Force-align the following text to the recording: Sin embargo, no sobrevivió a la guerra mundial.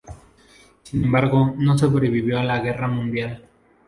Sin 0.81 1.03
embargo, 1.05 1.53
no 1.59 1.77
sobrevivió 1.77 2.39
a 2.39 2.43
la 2.43 2.57
guerra 2.57 2.87
mundial. 2.87 3.43